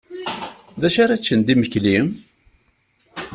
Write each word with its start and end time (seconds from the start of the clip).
D 0.81 0.83
acu 0.87 0.99
ara 1.03 1.19
ččen 1.19 1.39
d 1.41 1.47
imekli? 1.53 1.97